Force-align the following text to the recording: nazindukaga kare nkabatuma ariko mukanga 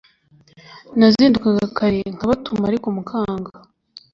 nazindukaga 0.97 1.65
kare 1.77 1.99
nkabatuma 2.15 2.63
ariko 2.69 2.85
mukanga 2.95 3.51